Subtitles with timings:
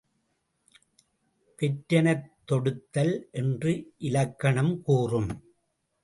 [1.59, 3.93] வெற்றெனத் தொடுத்தல் என்று
[3.97, 5.29] இலக்கணம் கூறும்.